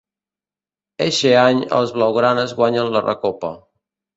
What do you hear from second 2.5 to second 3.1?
guanyen la